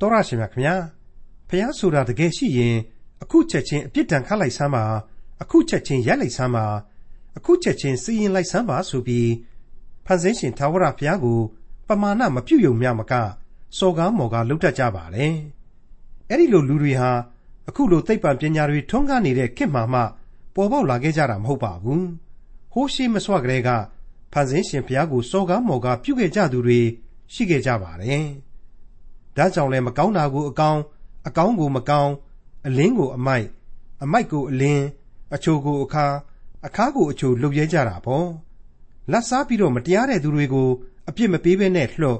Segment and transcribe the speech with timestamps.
[0.00, 0.76] တော်ရရှင်များခင်ဗျာ
[1.48, 2.76] ဖះဆိုတာတကယ်ရှိရင်
[3.22, 4.84] အခုချက်ချင်းအပြစ်ဒဏ်ခတ်လိုက်စမ်းပါ
[5.42, 6.66] အခုချက်ချင်းရိုက်လိုက်စမ်းပါ
[7.36, 9.30] အခုချက်ချင်းစီရင်လိုက်စမ်းပါဆိုပြီး
[10.06, 11.38] ဖန်ဆင်းရှင်သာဝရဘုရားကို
[11.88, 13.12] ပမာဏမပြုတ်ယုံမြမက
[13.78, 15.34] စော်ကားမော်ကားလုပ်တတ်ကြပါတယ်
[16.28, 17.10] အဲ့ဒီလိုလူတွေဟာ
[17.68, 20.00] အခုလိုသိပ္ပံပညာတွေထွန်းကားနေတဲ့ခေတ်မှာမှ
[20.54, 22.06] ပေါ်ပေါက်လာခဲ့ကြတာမဟုတ်ပါဘူး
[22.72, 23.70] ဟိုးရှိမစွာကလေးက
[24.32, 26.80] ဖန်ဆင်းရှင်ဘုရားကိုစော်ကားမော်ကားပြုခဲ့ကြသူတွေ
[27.32, 28.26] ရှိခဲ့ကြပါတယ်
[29.36, 30.80] ဒါကြောင့်လည်းမကောင်းတာကိုအကောင်း
[31.26, 32.12] အကောင်းကိုမကောင်း
[32.66, 33.46] အလင်းကိုအမိုက်
[34.02, 34.84] အမိုက်ကိုအလင်း
[35.34, 36.06] အချိုကိုအခါ
[36.66, 38.28] အခါကိုအချိုလှုပ်ရဲကြတာပေါ့
[39.12, 40.68] လက်စားပြီးတော့မတရားတဲ့သူတွေကို
[41.08, 42.18] အပြစ်မပေးဘဲနဲ့လှော့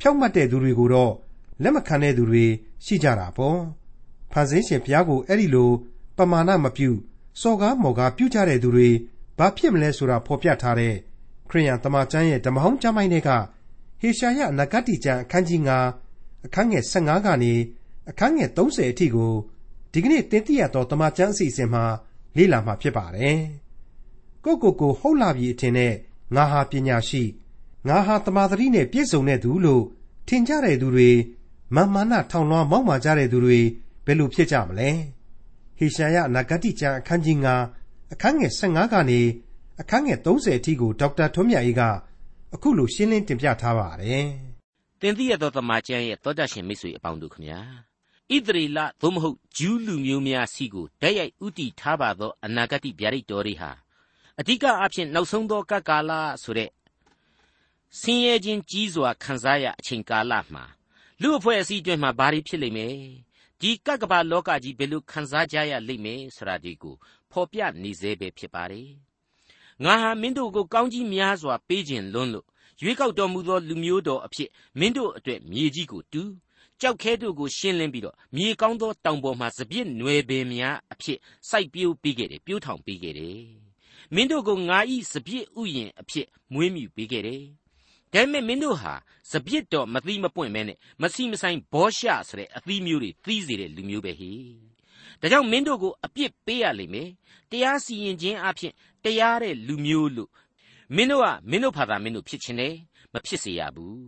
[0.00, 1.12] ဖြောက်မှတ်တဲ့သူတွေကိုတော့
[1.62, 2.44] လက်မခံတဲ့သူတွေ
[2.84, 3.60] ရှိကြတာပေါ့
[4.32, 5.70] ဖန်ဆင်းရှင်ဘုရားကိုအဲ့ဒီလို
[6.16, 6.90] ပမာဏမပြု
[7.40, 8.88] စော်ကားမော်ကားပြုကြတဲ့သူတွေ
[9.38, 10.94] ဘာဖြစ်မလဲဆိုတာဖော်ပြထားတဲ့
[11.50, 13.30] ခရိယန်တမန်ကျမ်းရဲ့ဓမ္မဟောင်းကျမ်းပိုင်းတွေက
[14.00, 16.01] ဟေရှာယနဂတိကျမ်းအခန်းကြီး9
[16.46, 17.52] အခန်းငယ်15ကနေ
[18.10, 19.32] အခန်းငယ်30အထိကို
[19.92, 21.84] ဒီကနေ့တင်ပြရတော့တမန်ကျမ်းအစီအစဉ်မှာ
[22.36, 23.38] လေ့လာမှာဖြစ်ပါတယ်။
[24.44, 25.92] ကိုကိုကိုဟုတ်လာပြီအထင်နဲ့
[26.34, 27.22] ငါဟာပညာရှိ
[27.88, 29.84] ငါဟာတမာသတိနဲ့ပြည့်စုံတဲ့သူလို့
[30.28, 31.10] ထင်ကြတဲ့သူတွေ
[31.74, 33.60] မာမာနထောင်လွှားမောက်မာကြတဲ့သူတွေ
[34.06, 34.90] ဘယ်လိုဖြစ်ကြမလဲ။
[35.78, 37.38] ဟေရှာယနဂတိကျမ်းအခန်းကြီး
[37.76, 39.20] 9အခန်းငယ်15ကနေ
[39.80, 41.82] အခန်းငယ်30အထိကိုဒေါက်တာထွန်းမြတ်အေးက
[42.54, 44.26] အခုလိုရှင်းလင်းတင်ပြထားပါတယ်။
[45.04, 47.60] တင်သိရသောတမန်ကျမ်းရဲ့သောတာရှင်မိတ်ဆွေအပေါင်းတို့ခမညာ
[48.32, 53.70] ဣသရေလသို့မဟုတ်ဂျူးလူမျိုးများစီကိုဓာတ်ရိုက်ဥတီထားပါသောအနာဂတ်ဗျာဒိတ်တော်တွေဟာ
[54.40, 56.10] အဓိကအဖြစ်နောက်ဆုံးသောကကာလ
[56.42, 56.70] ဆိုတဲ့
[58.00, 60.64] ဆင်းရဲခြင်းကြီးစွာခံစားရအချိန်ကာလမှာ
[61.20, 62.96] လူအဖွဲ့အစည်းအတွင်းမှာဘာတွေဖြစ်လိမ့်မယ်
[63.60, 66.94] ဒီကကဘာလောကကြီးဘယ်လိုခံစားကြရလိမ့်မယ်ဆိုတာဒီကို
[67.30, 68.90] ဖော်ပြနေစေပဲဖြစ်ပါတယ်
[69.84, 72.46] ငါဟာမင်းတို့ကိုကောင်းကြီးများစွာပေးခြင်းလွန်းလို့
[72.80, 74.48] ရွေးကောက်တော်မူသောလူမျိုးတော်အဖြစ်
[74.78, 76.30] မင်းတို့အတွက်မြေကြီးကိုတူး
[76.80, 81.18] ကြောက်ခဲတို့ကိုရှင်းလင်းပြီးတော့မြေကောင်းသောတောင်ပေါ်မှာစပြစ်နွယ်ပင်များအဖြစ်
[81.50, 83.40] စိုက်ပျိုးပေးခဲ့တယ်ပြိုးထောင်ပေးခဲ့တယ်
[84.14, 87.42] မင်းတို့ကိုငါဤစပြစ်ဥယျင်အဖြစ်မွေးမြူပေးခဲ့တယ်
[88.12, 88.94] ဒါပေမဲ့မင်းတို့ဟာ
[89.30, 94.32] စပြစ်တော်မသီးမပွင့်မဲနဲ့မစီမဆိုင်ဘောရှဆိုတဲ့အသီးမျိုးတွေသီးစေတဲ့လူမျိုးပဲဟိ
[95.20, 97.08] ဒါကြောင့်မင်းတို့ကိုအပြစ်ပေးရလိမ့်မယ်
[97.50, 98.72] တရားစီရင်ခြင်းအဖြစ်
[99.04, 100.30] တရားတဲ့လူမျိုးလို့
[100.96, 102.74] မင်းတို့ကမင်းတို့ဖာသာမင်းတို့ဖြစ်ခြင်းတယ်
[103.12, 104.00] မဖြစ်စေရဘူး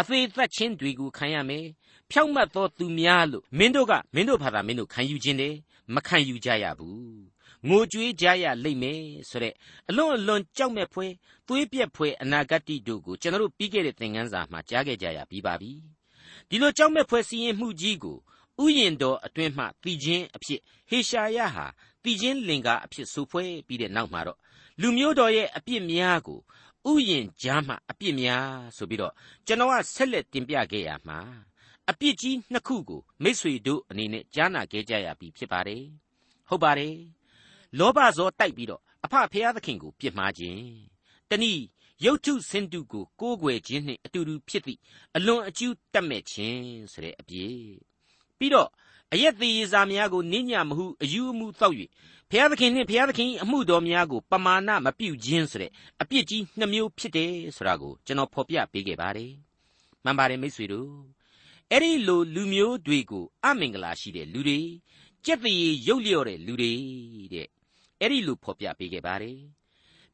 [0.00, 1.66] အသေးသက်ချင်းတွေကိုခံရမယ်
[2.10, 5.54] ဖြောက်မတ်သောသူများလို့မင်းတို့ကမင်းတို့ဖာသာမင်းတို့ခံယူခြင်းတယ်
[5.94, 7.30] မခံယူကြရဘူး
[7.68, 9.54] ငိုကြွေးကြရလိမ့်မယ်ဆိုတဲ့
[9.88, 11.12] အလွန်အလွန်ကြောက်မဲ့ဖွယ်
[11.48, 15.72] သွေးပြက်ဖွယ်အနာဂတ်တို့ကိုကျွန်တော်တို့ပြီးခဲ့တဲ့သင်ခန်းစာမှာကြားခဲ့ကြရပြီးပါပြီ
[16.48, 18.18] ဒီလိုကြောက်မဲ့ဖွယ်စီရင်မှုကြီးကို
[18.64, 21.66] ဥယျင်တော်အတွင်းမှတည်ခြင်းအဖြစ်ဟေရှာယဟာ
[22.04, 24.38] တည်ခြင်းလင်္ကာအဖြစ်ဆိုဖွဲ့ပြီးတဲ့နောက်မှာတော့
[24.80, 26.40] လူမျိုးတော်ရဲ့အပြစ်များကို
[26.90, 29.12] ဥယျင်ကြားမှအပြစ်များဆိုပြီးတော့
[29.46, 31.18] ကျွန်တော်ကဆက်လက်တင်ပြခဲ့ရမှာ
[31.90, 35.84] အပြစ်ကြီးနှစ်ခုကိုမိษွေတို့အနေနဲ့ကြားနာခဲ့ကြရပြီဖြစ်ပါတယ်
[36.48, 36.96] ဟုတ်ပါတယ်
[37.78, 40.64] လောဘဇောတိုက်ပြီးတော့အဖဖျားသခင်ကိုပြစ်မှားခြင်း
[41.30, 41.64] တနည်း
[42.04, 44.80] ရုပ်ထုစင်တုကိုကိုးကွယ်ခြင်းနှင့်အတူတူဖြစ်သည့်
[45.16, 47.58] အလွန်အကျူးတတ်မဲ့ခြင်းဆိုတဲ့အပြစ်
[48.38, 48.70] ပြီးတော့
[49.12, 51.74] အယက်သေးရစာများကိုနင်းညမဟုအယူအမှုတောက်၍
[52.30, 59.32] ဘုရားသခင်နှင့်ဘုရားသခင်အမှုတော်များကိုပမာဏမပြုခြင်းဆိုတဲ့အပြစ်ကြီးနှမျိုးဖြစ်တယ်ဆိုတာကိုကျွန်တော်ဖော်ပြပေးခဲ့ပါတယ်
[60.04, 60.90] မှန်ပါတယ်မိတ်ဆွေတို့
[61.70, 64.60] အဲ့ဒီလိုလူမျိုးတွေကိုအမင်္ဂလာရှိတဲ့လူတွေ
[65.24, 66.72] ကြက်သေးရုပ်လျော့တဲ့လူတွေ
[67.34, 67.46] တဲ့
[68.00, 69.38] အဲ့ဒီလိုဖော်ပြပေးခဲ့ပါတယ်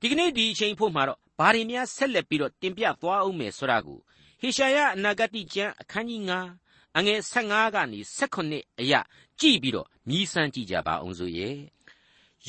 [0.01, 3.99] ဒီကနေ့ဒီအချိန်ဖို့မှာတော့ဘာတွေများဆက်လက်ပြီးတော့တင်ပြသွားအောင်မယ်ဆိုတာကို
[4.41, 6.66] ဟေရှာယအနာဂတိကျမ်းအခန်းကြီး9
[6.97, 8.01] အငယ်15ကနေ
[8.41, 9.01] 18အရာ
[9.41, 11.57] ကြည့်ပြီးတော့မြည်ဆန်းကြည့်ကြပါအောင်ဆိုရဲ့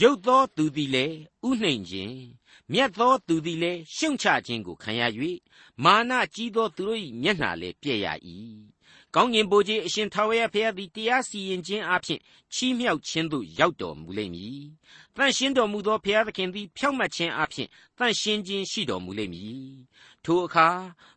[0.01, 2.17] ရုပ်သောသူသည်လည်းဥနှိမ်ခြင်း
[2.71, 5.01] မြတ်သောသူသည်လည်းရှုံချခြင်းကိုခံရ၍
[5.83, 8.07] မာနကြီးသောသူတို့၏မျက်နှာလည်းပြည့်ရ၏
[9.15, 12.19] ကောင်းကင်ဘိုးကြီးအရှင်ထာဝရဘုရားသည်တရားစီရင်ခြင်းအပြင်
[12.53, 14.61] ချီးမြှောက်ခြင်းသို့ရောက်တော်မူလိမ့်မည်။
[15.15, 19.71] တန်ရှင်းတော်မူသောဘုရားသခင်သည်ဖြောင့်မတ်ခြင်းအပြင်တန်ရှင်းခြင်းရှိတော်မူလိမ့်မည်။
[20.27, 20.69] ထိုအခါ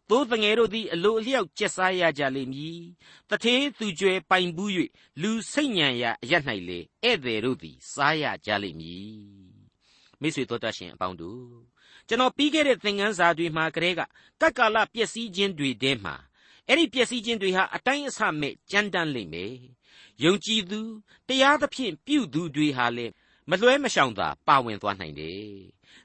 [0.08, 2.80] သိုးတငယ်တို့သည် အလိုအလျောက်ကျက်စားရကြလိမ့်မည်။
[3.30, 4.70] တထေးသူကြွယ်ပိုင်ဘူး၍
[5.22, 6.32] လူစိတ်ညံရာအရ၌
[6.68, 9.14] လေဧည့်သည်တို့သည် စားရကြလိမ့်မည်။
[10.20, 11.44] မိတ်ဆွေတို့တတ်ရှင်အပေါင်းတို့
[12.08, 14.00] ကျွန်တော်ပြီးခဲ့တဲ့သင်ခန်းစာတွေမှာကတည်းက
[14.40, 16.14] ကက္ကာလပျက်စီးခြင်းတွေထဲမှာ
[16.66, 19.54] အဲ့ဒီပျက်စီးခြင်းတွေဟာအတိုင်းအဆမဲ့ကြမ်းတမ်းလိမ့်မယ်
[20.24, 20.80] ယုံကြည်သူ
[21.28, 23.12] တရားသဖြင့်ပြုသူတွေဟာလည်း
[23.50, 25.40] မလွှဲမရှောင်သာပါဝင်သွားနိုင်တယ်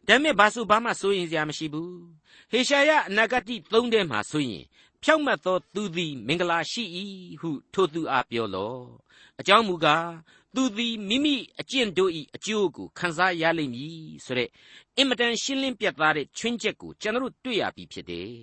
[0.07, 1.97] ဒါပေမဲ့ဘာဆိုဘာမှစိုးရင်စရာမရှိဘူး
[2.51, 4.63] ဟေရှာယအနာဂတိသုံးထဲမှာဆိုရင်
[5.03, 6.83] ဖြောက်မတ်သောသူသည်မင်္ဂလာရှိ၏
[7.41, 8.83] ဟုထိုသူအားပြောလော့
[9.39, 10.09] အကြောင်းမူကား
[10.55, 14.49] သူသည်မိမိအကျင့်တို့၏အကျိုးကိုခံစားရလိမ့်မည်ဆိုတဲ့
[14.97, 18.35] အင်မတန်ရှင်းလင်းပြတ်သားတဲ့ချွင်းချက်ကိုကျွန်တော်တို့တွေ့ရပြီဖြစ်တယ်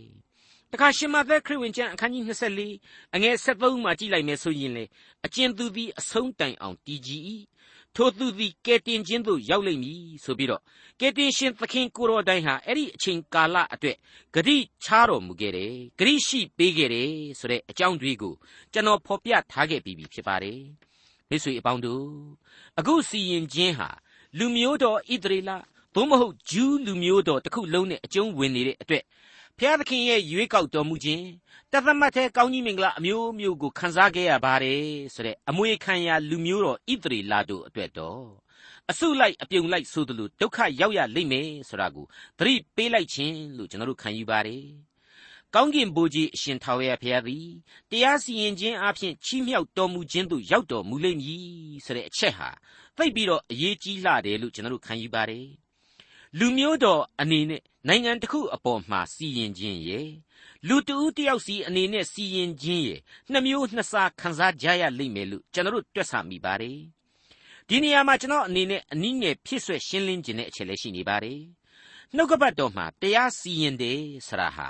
[0.71, 2.25] တခါရှင်မသက်ခရစ်ဝင်ကျမ်းအခန်းကြီး
[2.69, 4.85] 24အငယ်73မှာကြည့်လိုက်မယ်ဆိုရင်လေ
[5.25, 7.23] အကျဉ်သူသည်အဆုံးတိုင်အောင်တည်ကြည်၏
[7.97, 10.63] ထိုသူသည်ကဲတင်ခြင်းသို့ရောက်လိမ့်မည်ဆိုပြီးတော့
[11.01, 13.97] ကဲတင်ရှင်သခင်ကိုတော်တိုင်ဟာအဲ့ဒီအချိန်ကာလအတွက်
[14.35, 18.35] ဂရိချားတော်မူခဲ့တယ်ဂရိရှိပေးခဲ့တယ်ဆိုတဲ့အကြောင်းတွေကို
[18.73, 20.61] ကျွန်တော်ဖော်ပြထားခဲ့ပြီးပြီဖြစ်ပါတယ်
[21.29, 22.07] မိတ်ဆွေအပေါင်းတို့
[22.79, 23.89] အခုစီရင်ခြင်းဟာ
[24.39, 25.51] လူမျိုးတော်ဣသရေလ
[25.95, 29.03] သို့မဟုတ်ဂျူးလူမျိုးတော်တစ်ခုလုံးနဲ့အကျုံးဝင်နေတဲ့အတွက်
[29.59, 31.27] ဖျားသခင်ရဲ့ရွေးကောက်တော်မူခြင်း
[31.73, 34.85] တသမတ်တဲ့ကောင်းကြီးမင်္ဂလာအမျိုးမျိုးကိုခံစားခဲ့ရပါတယ်
[35.15, 38.23] ဆိုတဲ့အမွေခံရလူမျိုးတော်ဣသရေလတို့အတွက်တော့
[38.91, 42.07] အစုလိုက်အပြုံလိုက်ဆိုသလိုဒုက္ခရောက်ရလိမ့်မယ်ဆိုတာကို
[42.39, 44.65] သတိပေးလိုက်ခြင်းလို့ကျွန်တော်တို့ခံယူပါတယ်
[45.55, 47.47] ကောင်းကင်ဘုရားအရှင်ထာဝရဘုရားသည်
[47.91, 51.45] တရားစီရင်ခြင်းအပြင်ချီးမြှောက်တော်မူခြင်းသို့ရောက်တော်မူလိမ့်မည်
[51.85, 52.49] ဆိုတဲ့အချက်ဟာ
[52.97, 55.47] သိပြီးတော့အရေးကြီးလာတယ်လို့ကျွန်တော်တို့ခံယူပါတယ်
[56.39, 60.09] လူမျိုးတော်အနေနဲ့နိုင်ငံတစ်ခုအပေါ်မှာစီရင်ခြင်းရဲ့
[60.69, 63.01] လူတဦးတယောက်စီအနေနဲ့စီရင်ခြင်းရဲ့
[63.31, 66.79] နှစ်မျိုးနှစ်စားခံစားကြရလိမ့်မယ်လို့ကျွန်တော်တို့တွက်ဆမိပါတယ်
[67.69, 71.41] ဒီနေရာမှာကျွန်တော်အနေနဲ့အနည်းငယ်ဖြစ်ဆွဲရှင်းလင်းခြင်းတဲ့အချက်လည်းရှိနေပါတယ်
[72.15, 74.69] နှုတ်ကပတ်တော်မှာတရားစီရင်တယ်ဆရာဟာ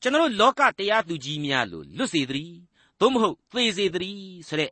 [0.00, 2.52] ကျွန်တော်တို့လောကတရားသူကြီးများလို့လွတ်စေသည်
[3.00, 4.70] သို့မဟုတ်သေစေသည်ဆိုတဲ့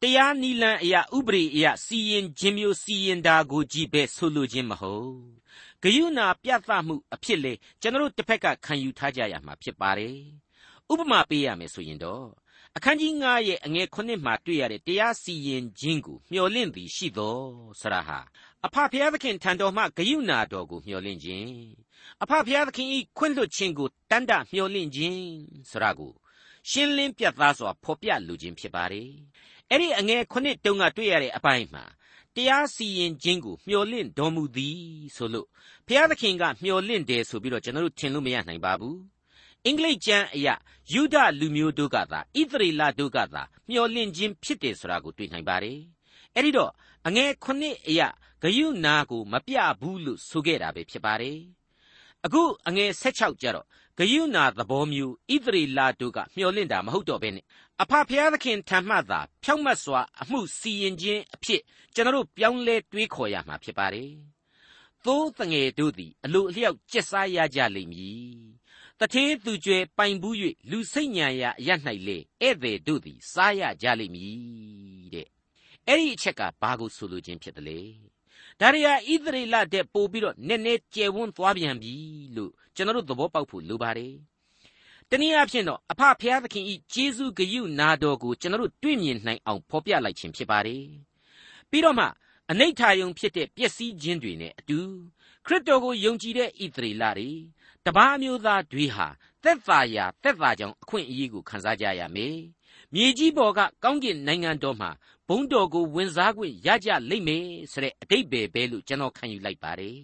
[0.00, 5.12] တရားနီလန်အရာဥပရိအရာစီရင်ခြင်းမျိုးစီရင်တာကိုကြည့်ပဲဆိုလိုခြင်းမဟုတ်
[5.82, 10.16] ဂယုဏပြသမှုအဖြစ်လေကျွန်တော်တို့တစ်ဖက်ကခံယူထားကြရမှာဖြစ်ပါတယ်
[10.92, 12.26] ဥပမာပေးရမယ်ဆိုရင်တော့
[12.76, 17.36] အခန်းကြီး9ရဲ့အငယ်9မှာတွေ့ရတဲ့တရားစီရင်ခြင်းကိုမျှော်လင့်သည်ရှိသော
[17.80, 18.18] ဆရာဟာ
[18.66, 21.50] အဖဖျားသခင်ထံတော်မှဂယုဏတော်ကိုမျှော်လင့်ခြင်း
[22.22, 25.22] အဖဖျားသခင်ဤခွင့်လွှတ်ခြင်းကိုတန်တမျှော်လင့်ခြင်း
[25.70, 26.12] ဆရာကို
[26.70, 29.10] ရှင်းလင်းပြတ်သားစွာဖော်ပြလိုခြင်းဖြစ်ပါတယ်
[29.72, 31.84] အဲ့ဒီအငယ်9တုန်းကတွေ့ရတဲ့အပိုင်းမှာ
[32.34, 34.80] တရားစီရင်ခြင်းကိုမျှော်လင့်တော်မူသည်
[35.16, 35.46] ဆိုလို့
[35.86, 38.98] ဘုရားသခင်ကမျှော်လင့်တယ်ဆိုပြီးတော့ကျွန်တော်တို့ထင်လို့မရနိုင်ပါဘူး
[39.66, 40.54] အင်္ဂလိပ်ကျမ်းအရာ
[40.92, 45.78] ယူဒလူမျိုးတို့ကသာဣသရေလတို့ကသာမျှော်လင့်ခြင်းဖြစ်တယ်ဆိုတာကိုတွေ့နိုင်ပါတယ်
[46.34, 46.72] အဲ့ဒီတော့
[47.06, 48.08] အငယ်ခုနှစ်အရာ
[48.42, 51.38] ဂယုနာကိုမပြဘူးလို့ဆိုခဲ့တာပဲဖြစ်ပါတယ်
[52.26, 53.66] အခုအငယ်16ကျတော့
[53.98, 57.44] ဂယုနာသဘောမျိုးဣသရေလတို့ကမျှော်လင့်တာမဟုတ်တော့ဘဲနဲ့
[57.82, 61.60] အဖဖျားသခင်ထံမှသာဖြောင့်မတ်စွာအမှုစီရင်ခြင်းအဖြစ်
[61.94, 64.12] ကျွန်တော်တို့ပြောင်းလဲတွေးခေါ်ရမှာဖြစ်ပါတယ်။
[65.04, 68.32] သိုးတငယ်တို့သည်အလိုအလျောက်ကျက်စားရကြလိမ့်မည်။
[69.00, 70.36] တထေးသူကျွဲပိုင်ဘူး၍
[70.70, 71.70] လူစိတ်ညံရာအရ၌
[72.06, 75.28] လေဧည့်သည်တို့သည်စားရကြလိမ့်မည်တဲ့။
[75.88, 77.80] အဲ့ဒီအချက်ကဘာကိုဆိုလိုခြင်းဖြစ်တယ်လေ။
[78.62, 81.94] ဒါရီယာဣသရေလတဲ့ပို့ပြီးတော့နည်းနည်းကျယ်ဝန်းသွားပြန်ပြီ
[82.36, 84.14] လို့ကျွန်တော်တို့သဘောပေါက်ဖို့လိုပါတယ်။
[85.10, 90.84] တနည်းအားဖြင့်တော့အဖဖျားသခင်ဤဂျေဇုဂယုနာတော်ကိုကျွန်တော်တို့တွေ့မြင်နိုင်အောင်ဖော်ပြလိုက်ခြင်းဖြစ်ပါတယ်
[91.70, 92.06] ပြီးတော့မှ
[92.50, 94.78] အနိဋ္ဌာယုံဖြစ်တဲ့ပျက်စီးခြင်းတွေနဲ့အတူ
[95.46, 97.30] ခရစ်တော်ကိုယုံကြည်တဲ့ဣသရေလတွေ
[97.86, 99.06] တပါးမျိုးသားတွေဟာ
[99.42, 102.38] သက်သာရာသက်သာကြောင်အခွင့်အရေးကိုခံစားကြရမယ်
[102.94, 104.90] မြေကြီးပေါ်ကကောင်းကင်နိုင်ငံတော်မှာ
[105.34, 109.98] ဘုံတော်ကိုဝင်စားခွင့်ရကြလိမ့်မယ်ဆိုတဲ့အတိတ်ပဲပဲလို့ကျွန်တော်ခံယူလိုက်ပါတယ်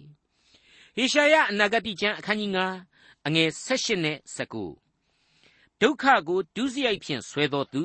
[0.95, 2.51] ဟေရှာယအနာဂတိကျမ်းအခန်းကြီး
[2.89, 4.17] 9အငယ်16နဲ့
[4.97, 7.83] 19ဒုက္ခကိုဒုစရိုက်ဖြင့်ဆွဲသောသူ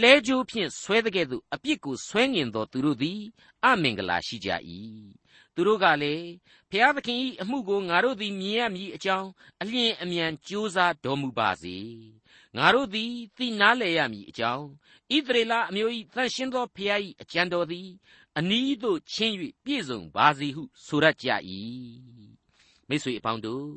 [0.00, 3.20] လှဲကြိုးဖြင့်ဆွဲတဲ့ကဲ့သို့အပြစ်ကိုဆွဲငင်သောသူတို့သည်
[3.64, 4.50] အမင်္ဂလာရှိကြ၏
[5.54, 6.28] သူတို့ကလည်း
[6.70, 9.28] ဖျားသခင်၏အမှုကိုငါတို့သည်မြင်ရမည်အကြောင်း
[9.60, 11.76] အလျင်အမြန်ကြိုးစားတော်မူပါစေ
[12.56, 14.66] ငါတို့သည်သိနားလည်ရမည်အကြောင်း
[15.14, 17.88] ဣသရေလအမျိုး၏သန့်ရှင်းသောဖျား၏အကြံတော်သည်
[18.38, 21.28] အနီးသို့ချင်း၍ပြည့်စုံပါစေဟုဆိုရကြ၏
[22.88, 23.68] မိတ်ဆွေအပေါင်းတို့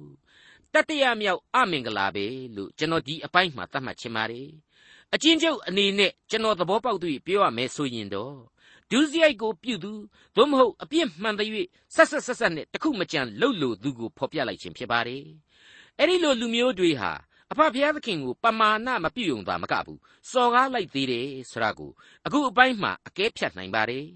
[0.74, 4.50] တတရမြောက်အမင်္ဂလာပဲလို့ကျွန်တော်ဒီအပိုင်းမှာသတ်မှတ်ချင်ပါတယ်
[5.14, 8.36] အချင်းကျုပ်အနေနဲ့ကျွန်တော်သဘောပေါက်သူပြောရမယ်ဆိုရင်တော့
[8.92, 9.92] ဒုစရိုက်ကိုပြုသူ
[10.36, 11.50] သို့မဟုတ်အပြစ်မှန်တဲ့၍
[11.96, 15.26] ဆက်ဆက်ဆက်ဆက်နဲ့တခုမကြံလှုပ်လို့သူကိုဖော်ပြလိုက်ခြင်းဖြစ်ပါတယ်
[16.00, 17.12] အဲ့ဒီလိုလူမျိုးတွေဟာ
[17.52, 20.00] အဖဖျားသခင်ကိုပမာဏမပြုံသာမကဘူး
[20.32, 21.92] စော်ကားလိုက်သေးတယ်ဆိုတာကို
[22.26, 24.08] အခုအပိုင်းမှာအကဲဖြတ်နိုင်ပါတယ်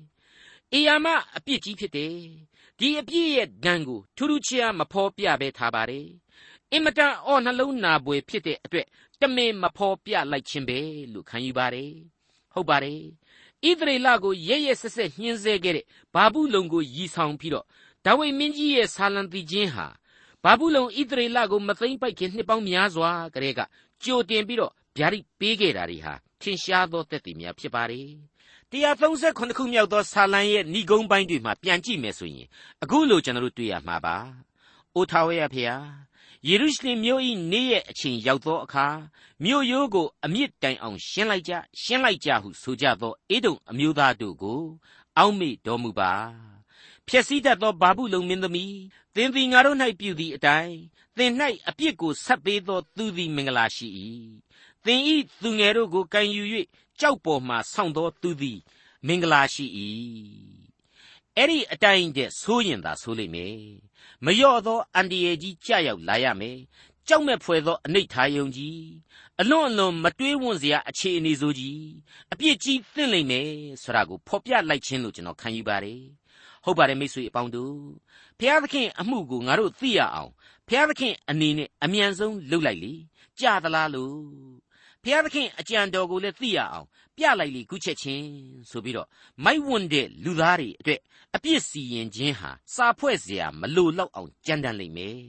[0.74, 1.08] အေယာမ
[1.38, 2.16] အပြစ်ကြီးဖြစ်တယ်
[2.80, 6.08] ဒီအပြစ်ရဲ့ဒဏ်ကိုထူးထူးခြားမဖော်ပြဘဲထားပါတယ်
[6.72, 8.88] အင်မတန်အော်နှလုံးနာပွေဖြစ်တဲ့အတွက်
[9.22, 10.80] တမင်မဖော်ပြလိုက်ခြင်းပဲ
[11.14, 11.94] လို့ခံယူပါတယ်
[12.54, 13.02] ဟုတ်ပါတယ်
[13.68, 17.66] ဣသရေလကိုရဲရဲဆက်ဆက်ညှင်းဆဲခဲ့တဲ့ဘာဘူးလုံကိုရည်ဆောင်ပြီးတော့
[18.06, 19.88] ဒါဝိမင်းကြီးရဲ့ဆာလံတီချင်းဟာ
[20.43, 23.60] ဘာဘူးလုံဣသရေလကိုမသိမ့်ပိုက်ခင်နှစ်ပေါင်းများစွာကလေးက
[24.03, 28.10] ကြိုတင်ပြီးတော့ဗျာဒိတ်ပေးခဲ့တာတွေဟာထင်ရှားသောသက်သေများဖြစ်ပါတယ်
[28.72, 32.48] 138ခုမြောက်သောဆာလံရဲ့ဏိဂုံးပိုင်းတွေမှာပြန်ကြည့်မယ်ဆိုရင်
[32.84, 34.17] အခုလိုကျွန်တော်တို့တွေ့ရမှာပါ။
[34.96, 35.77] အိုထာဝရဖေဟာ
[36.48, 38.88] ယေရုရှလင်မြို့၏နေ့ရဲ့အချိန်ရောက်သောအခါ
[39.43, 44.62] မြို့ရိုးကိုအမြင့်တိုင်အောင်ရှင်းလိုက်ကြရှင်းလိုက်ကြဟုဆိုကြသောအေဒုံအမျိုးသားတို့ကို
[45.17, 46.13] အောက်မေ့တော်မူပါ
[47.08, 48.75] ဖြစ်စည်းတတ်သောဘာဘူးလုံမင်းသမီး
[49.09, 50.78] သ င်သည်ငါတို့၌ပြုသည့်အတိုင်း
[51.18, 51.34] သသင်၌
[51.70, 53.88] အပြစ်ကိုဆက်ပေးသောသူသည်မင်္ဂလာရှိ၏
[54.86, 56.44] သင်ဤသူငယ်တို့ကိုကန်ယူ၍
[57.00, 58.60] ကြောက်ပေါ်မှဆောင်းသောသူသည်
[59.08, 59.66] မင်္ဂလာရှိ၏
[61.38, 63.60] အဲ့ဒီအတိုင်းတဲ့ဆိုးရင်သာဆိုးလိမ့်မယ်
[64.26, 66.58] မလျော့သောအန်ဒီယေကြီးကြရောက်လာရမယ်
[67.08, 68.82] ကြောက်မဲ့ဖွယ်သောအနိဋ္ဌာယုံကြီး
[69.42, 71.84] အလွန်အလွန်မတွေးဝွန့်စရာအခြေအနေဆိုကြီး
[72.32, 73.50] အပြစ်ကြီးသင့်လိမ့်မယ်
[73.84, 76.02] ဆိုတာကိုဖော်ပြလိုက်ခြင်းလို့ကျွန်တော်ခံယူပါတယ်
[76.64, 77.76] ဟုတ်ပါတယ်မိတ်ဆွေအပေါင်းတို့
[78.38, 80.31] ဘုရားသခင်အမှုကိုငါတို့သိရအောင်
[80.69, 82.93] ဘုရားသခင်အနေနဲ့အမြန်ဆုံးလှုပ်လိုက်လေ
[83.41, 84.17] ကြာသလားလို့
[85.03, 86.87] ဘုရားသခင်အကြံတော်ကိုလည်းသိရအောင်
[87.17, 88.29] ပြလိုက်လေခုချက်ချင်း
[88.71, 89.09] ဆိုပြီးတော့
[89.45, 91.00] မိုက်ဝွန်းတဲ့လူသားတွေအတွက်
[91.35, 95.21] အပြစ်စီရင်ခြင်းဟာစာဖွဲ့เสียမလိုတော့အောင်ကြမ်းတမ်းလိမ့်မယ်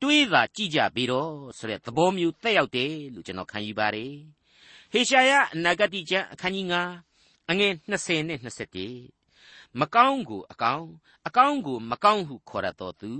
[0.00, 4.12] တွေးသာကြည့်ကြပြီတော့ဆိုတဲ့သဘောမျိုးတက်ရောက်တယ်လို့ကျွန်တော်ခံယူပါတယ်
[4.92, 6.66] ဟေရှာယအနာဂတိကျမ်းအခန်းကြီး
[7.08, 9.15] 9အငယ်20နဲ့21
[9.79, 10.87] မကောင်းကိုအကောင်း
[11.27, 13.11] အကောင်းကိုမကောင်းဟုခေါ်ရတော်သူ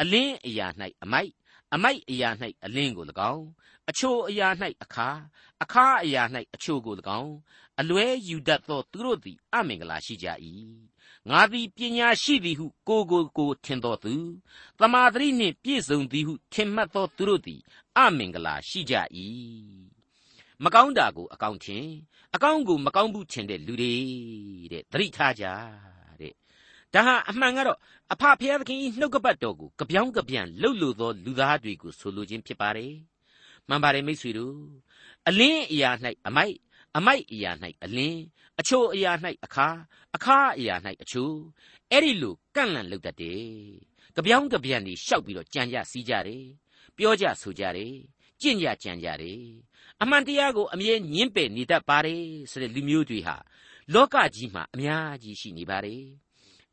[0.00, 0.66] အလင်းအရာ၌
[1.02, 1.32] အမိုက်
[1.74, 2.30] အမိုက်အရာ၌
[2.64, 3.46] အလင်းကို၎င်း
[3.88, 4.48] အချိုအရာ၌
[4.82, 5.08] အခါ
[5.62, 6.22] အခါအရာ၌
[6.54, 7.34] အချိုကို၎င်း
[7.80, 10.26] အလွဲယူတတ်သောသူတို့သည်အမင်္ဂလာရှိကြ၏
[11.30, 14.14] ငါသည်ပညာရှိသည်ဟုကိုကိုကိုထင်တော်သူ
[14.78, 17.60] တမာတရိနှင့်ပြည့်စုံသည်ဟုထင်မှတ်သောသူတို့သည်
[17.96, 18.94] အမင်္ဂလာရှိကြ၏
[20.64, 21.86] မကောင်းတာကိုအကောင်းထင်
[22.34, 23.94] အကောင်းကိုမကောင်းဘူးထင်တဲ့လူတွေ
[24.72, 25.44] တဲ့သတိထားကြ
[26.20, 26.32] တဲ့
[26.94, 27.78] ဒါဟာအမှန်ကတော့
[28.12, 32.94] အဖဖျားသခင်၏နှုတ်ကပတ်တော်ကိုကြပြောင်းကြပြန်လှုပ်လို့သောလူသားတွေကိုဆိုလိုခြင်းဖြစ်ပါတယ်
[33.68, 34.56] မှန်ပါတယ်မိတ်ဆွေတို့
[35.28, 35.90] အလင်းအရာ၌
[36.26, 36.56] အမိုက်
[36.96, 37.50] အမိုက်အရာ၌
[37.84, 38.20] အလင်း
[38.60, 39.12] အချိုအရာ၌
[39.44, 39.68] အခါ
[40.14, 41.30] အခါအရာ၌အချို
[41.90, 43.44] အဲ့ဒီလိုကန့်လန့်လုပ်တတ်တယ်
[44.14, 46.44] ကြပြောင်းကြပြန်နေရှောက်ပြီးတော့ကြံကြစီးကြတယ်
[46.96, 47.94] ပြောကြဆိုကြတယ်
[48.40, 49.42] ကြင့်ကြကြံကြတယ်
[50.02, 53.36] အမှန်တရားကိုအမြဲညင်းပယ်နေတတ်ပါတယ်ဆိုတဲ့လူမျိုးတွေဟာ
[53.94, 56.04] လောကကြီးမှာအများကြီးရှိနေပါတယ်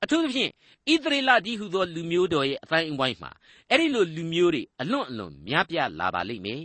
[0.03, 0.51] အထူးသဖြင့်
[0.91, 3.31] ဣသရေလဒီဟုသောလူမျိုးတော်ရဲ့အတိုင်းအဝိုင်းမှာ
[3.69, 6.63] အဲ့ဒီလိုလူမျိုးတွေအလွန်အလွန်များပြားလာပါလိမ့်မယ်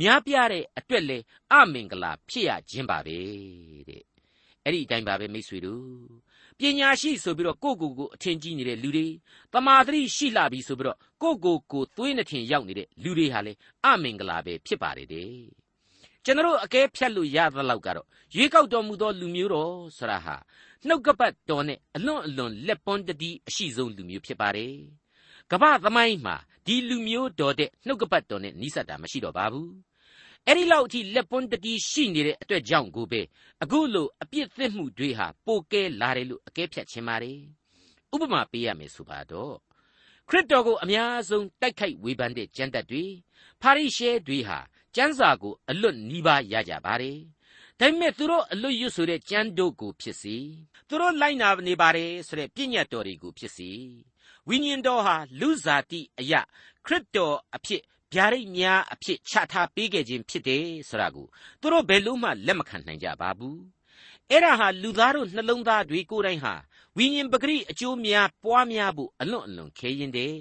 [0.00, 1.18] များပြားတဲ့အတွက်လေ
[1.52, 3.18] အမင်္ဂလာဖြစ်ရခြင်းပါပဲ
[3.88, 4.02] တဲ့
[4.64, 5.84] အဲ့ဒီအတိုင်းပါပဲမိတ်ဆွေတို့
[6.58, 9.06] ပညာရှိဆိုပြီးတော့ကိုကိုကိုအထင်ကြီးနေတဲ့လူတွေ
[9.52, 13.52] တမာတိရှိလာပြီဆိုပြီးတော့ကိုကိုကိုသွေးနှထင်ရောက်နေတဲ့လူတွေဟာလေ
[13.84, 15.30] အမင်္ဂလာပဲဖြစ်ပါတယ်တဲ့
[16.24, 20.36] ကျွန်တော်အကဲဖြတ်လို့ရသလောက်ကတော့ရွေးကောက်တော်မူသောလူမျိုးတော်ဆရာဟာ
[20.86, 24.74] နှုတ်ကပတ်တော်နဲ့အလွန်အလွန်လက်ပွန်းတတိအရှိဆုံးလူမျိုးဖြစ်ပါတယ်
[25.52, 29.70] ကမ္ဘာသမိုင်းမှာဒီလူမျိုးတော်တဲ့နှုတ်ကပတ်တော်နဲ့နီးစပ်တာမရှိတော့ပါဘူး
[30.46, 33.20] အဲ့ဒီလောက်အထိလက်ပွန်းတတိရှိနေတဲ့အတွက်ကြောင့်ကိုပဲ
[33.62, 37.40] အခုလိုအပြစ်သစ်မှုတွေဟာပိုကဲလာတယ်လို့အကဲဖြတ်ခြင်းပါတယ်
[38.14, 39.54] ဥပမာပေးရမယ်ဆိုပါတော့
[40.28, 43.04] ခရစ်တော်ကိုအများဆုံးတိုက်ခိုက်ဝေဖန်တဲ့ကျမ်းသက်တွေ
[43.60, 44.58] ဖာရိရှဲတွေဟာ
[44.94, 47.18] ကျမ်းစာကိုအလွတ်နီးပါးရကြပါတယ်
[47.80, 50.36] ဒါပေမဲ့သူတို့အလွတ်ရွတ်ဆိုတဲ့ကျမ်းတို့ကိုဖြစ်စီ
[50.88, 53.70] သူတို့လိုက်နာနေပါတယ်ဆိုတဲ့ပြည့်ညတ်တော်တွေကိုဖြစ်စီ
[54.48, 56.32] ဝိညာဉ်တော်ဟာလူစားတိအယ
[56.86, 57.82] ခရစ်တော်အဖြစ်
[58.14, 61.26] ဗျာဒိတ်များအဖြစ်ချထားပေးခဲ့ခြင်းဖြစ်တယ်ဆိုတာကို
[61.60, 63.58] သူတို့ဘယ်လို့မှလက်မခံနိုင်ကြပါဘူး
[64.30, 66.54] အဲ့ဒါဟာလူသားတို့နှလုံးသားတွေကိုယ်တိုင်ဟာ
[66.96, 70.36] ဝိညာဉ်ပဂရိအကျိုးများပွားများဖို့အလွန်အလွန်ခဲရင်တယ်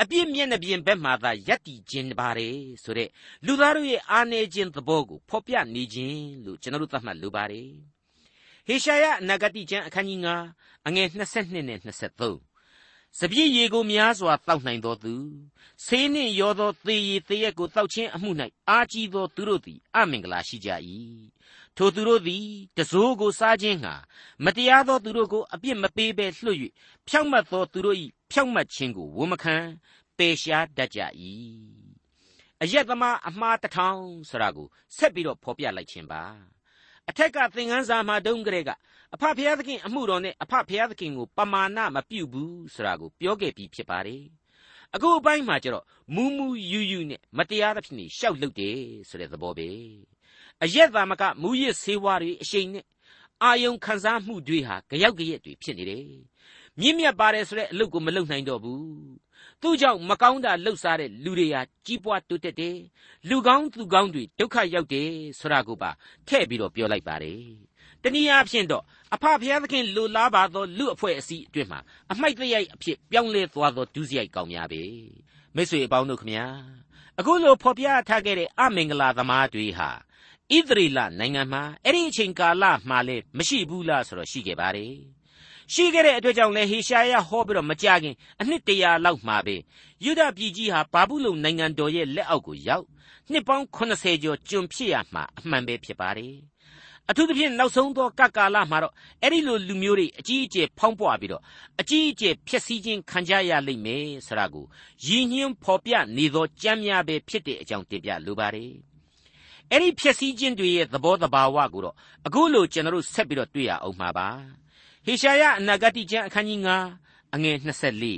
[0.00, 3.08] အပြစ်မျက်နှာပြင်ဘက်မှသာယက်တည်ခြင်းပါတယ်ဆိုတဲ့
[3.46, 7.70] လူသားတို့ရဲ့အာနေခြင်းသဘောကိုဖော်ပြနေခြင်းလို့ကျွန်တော်တို့သတ်မှတ်လိုပါတယ်
[8.66, 10.20] ဟေရှာယအနာဂတိကျမ်းအခန်းကြီး
[10.52, 12.49] 9အငယ်22နဲ့23
[13.18, 15.14] စပြည့်ရေကိုများစွာတောက်နိုင်သောသူ
[15.84, 18.30] ဆေးနှင့်ရောသောသေရည်သေရက်ကိုတောက်ခြင်းအမှု၌
[18.68, 20.68] အာကြီးသောသူတို့သည်အမင်္ဂလာရှိကြ၏
[21.76, 23.94] ထိုသူတို့သည်တစိုးကိုစားခြင်းငှာ
[24.44, 26.58] မတရားသောသူတို့ကိုအပြစ်မပေးဘဲလွှတ်၍
[27.08, 27.96] ဖြောက်မတ်သောသူတို့၏
[28.30, 29.56] ဖြောက်မတ်ခြင်းကိုဝန်မခံ
[30.16, 31.00] ပယ်ရှားတတ်ကြ၏
[32.62, 36.22] အယက်သမားအမှားတထောင်ဆိုတာကိုဆက်ပြီးတော့ဖော်ပြလိုက်ခြင်းပါ
[37.10, 38.70] အထက်ကသင်ခန်းစာမှာတုန်းကလေးက
[39.14, 44.22] အဖဖျားသခင်အမှုတော်နဲ့အဖဖျားသခင်ကိုပမာဏမပြုတ်ဘူးဆိုတာကိုပြောခဲ့ပြီးဖြစ်ပါတယ်
[44.94, 49.68] အခုအပိုင်းမှာကျတော့မူးမူးယူယူနဲ့မတရားသဖြင့်ရှောက်လုတ်တယ်ဆိုတဲ့သဘောပဲ
[50.62, 52.84] အရက်သာမကမူရစ်ဆေးဝါးတွေအရှိန်နဲ့
[53.42, 56.06] အာယုံခံစားမှုတွေဟာကြောက်ကြရက်တွေဖြစ်နေတယ်
[56.80, 58.84] မြင့်မြတ်ပါတယ်ဆိုတဲ့အလုပ်ကိုမလုပ်နိုင်တော့ဘူး
[59.62, 62.78] သူ့ကြောင့်မကောင်းတာလှုပ်ရှားတဲ့လူတွေဟာကြီးပွားတိုးတက်တယ်
[63.28, 65.90] လူကောင်းသူကောင်းတွေဒုက္ခရောက်တယ်ဆိုတာကိုပါ
[66.28, 67.42] ထည့်ပြီးတော့ပြောလိုက်ပါတယ်
[68.02, 71.80] တနည်းအားဖြင့်တော့အဖဖျားသခင်လူလားပါသောလူအဖွဲ့အစည်းအတွင်းမှာ
[72.12, 74.82] အမိုက်တရိုက်အဖြစ်ပြောင်းလဲသွားသောဒုစရိုက်ကောင်းများပဲ
[75.54, 76.46] မိတ်ဆွေအပေါင်းတို့ခမညာ
[77.18, 79.90] အခုလိုဖော်ပြထားခဲ့တဲ့အမင်္ဂလာသမားတွေဟာ
[80.56, 84.94] ဣသရေလနိုင်ငံမှာအဲ့ဒီအချိန်ကာလမှာလေမရှိဘူးလားဆိုတော့ရှိခဲ့ပါတယ်
[85.72, 89.56] ရှိခဲ့တဲ့အတွက်ကြောင့်လည်းဟေရှာယဟောပြီးတော့မကြခင်အနှစ်တရာလောက်မှာပဲ
[90.04, 92.86] ယူဒပြည်ကြီးဟာဘာဘူးလုံနိုင်ငံတော်ရဲ့လက်အောက်ကိုရောက်
[93.30, 96.34] နှစ်ပေါင်း80ကျော်ကျွန်ဖြစ်ရမှာအမှန်ပဲဖြစ်ပါတယ်
[97.10, 101.42] အထူးသဖြင့်နောက်ဆုံးသောကကာလမှာတော့အဲ့ဒီလိုလူမျိုးတွေအကြီးအကျယ်ဖောင်းပွားပြီးတော့
[101.80, 104.64] အကြီးအကျယ်ဖျက်ဆီးခြင်းခံကြရလိမ့်မယ်ဆိုတာကို
[105.06, 108.72] ရည်ညွှန်းဖော်ပြနေသောကြမ်းများပဲဖြစ်တဲ့အကြောင်းတင်ပြလိုပါတယ်
[109.70, 111.94] အဲ့ဒီဖျက်ဆီးခြင်းတွေရဲ့သဘောတဘာဝကိုတော့
[112.26, 114.28] အခုလိုကျွန်တော်တို့ဆက်ပြီးတော့တွေ့ရအောင်မှာပါ
[115.04, 116.60] ဟေရှာယအနာဂတိကျမ်းအခန်းကြီး
[116.96, 117.56] 9အငယ်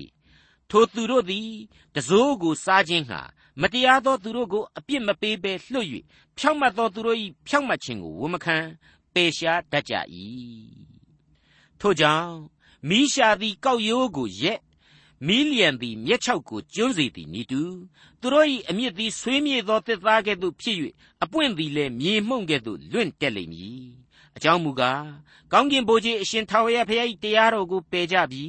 [0.05, 1.49] 24ထိုသူတို့သည်
[1.95, 3.21] တစိုးကိုစားခြင်းဟာ
[3.61, 5.89] မတရားသောသူတို့ကိုအပြစ်မပေးဘဲလွှတ်၍
[6.39, 8.57] ဖြောင့်မတ်သောသူတို့၏ဖြောင့်မတ်ခြင်းကိုဝန်မခံ
[9.15, 9.95] ပယ်ရှားတတ်ကြ၏
[11.81, 12.35] ထို့ကြောင့်
[12.89, 14.61] မိရှာသည်ကောက်ရိုးကိုရက်
[15.27, 17.63] မီးလျံသည်မျက်ခြောက်ကိုကျွန်းစေသည်နိတူ
[18.21, 20.77] သူတို့၏အမြင့်သည်ဆွေးမြေ့သောသစ်သားကဲ့သို့ဖြစ်၍
[21.23, 24.02] အပွင့်သည်လည်းမြေမှုန့်ကဲ့သို့လွင့်တက်လိမ့်မည်
[24.37, 25.05] အကြောင်းမူကား
[25.53, 28.45] ကောင်းကင်ဘိုးကြီးအရှင်ထာဝရဘုရား၏တရားတော်ကိုပယ်ကြပြီ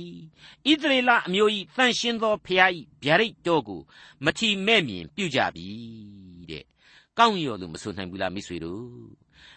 [0.67, 2.71] ဣသရေလအမျိုး၏တန်ရှင်းသောဘုရား၏
[3.03, 3.81] ဗျာဒိတ်တော်ကို
[4.25, 5.67] မထီမဲ့မြင်ပြုကြပြီ
[6.49, 6.63] တဲ့
[7.17, 8.83] ကောင်းရော်လို့မဆိုနိုင်ဘူးလားမိတ်ဆွေတို့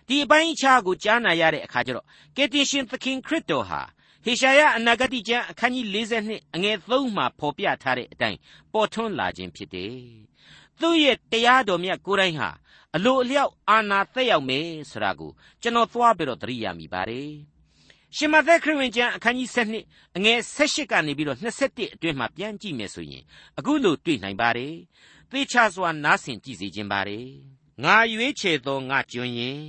[0.06, 2.06] ဒီအပိုင်းအခြားကိုကြားနာရတဲ့အခါကျတော့
[2.36, 3.82] ကယ်တင်ရှင်သခင်ခရစ်တော်ဟာ
[4.24, 8.38] ဟေရှာယအနာဂတိကျမ်းအခန်းကြီး42အငယ်3မှာဖော်ပြထားတဲ့အတိုင်း
[8.72, 9.96] ပေါ်ထွန်းလာခြင်းဖြစ်တယ်။
[10.80, 12.50] သူ့ရဲ့တရားတော်မြတ်ကိုယ်တိုင်ဟာ
[12.96, 15.30] အလိုအလျောက်အာနာသက်ရောက်မယ်ဆိုတာကို
[15.62, 17.30] ကျွန်တော်သွားပြီးတော့သတိရမိပါတယ်။
[18.16, 19.48] ရှင်မသက်ခရစ်ဝင်ကျမ်းအခန်းကြီး
[19.82, 23.22] 7အငယ်18ကနေပြီးတော့21အတွင်းမှာပြန်ကြည့်မယ်ဆိုရင်
[23.58, 24.74] အခုလိုတွေ့နိုင်ပါတယ်။
[25.30, 27.26] သေချာစွာနားဆင်ကြည့်စေခြင်းပါတယ်။
[27.84, 29.62] ငါရွေးချယ်သောငါကျွန်းရင်